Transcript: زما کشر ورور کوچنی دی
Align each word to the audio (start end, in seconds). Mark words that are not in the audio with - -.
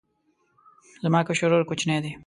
زما 1.03 1.19
کشر 1.27 1.45
ورور 1.47 1.63
کوچنی 1.69 1.97
دی 2.03 2.11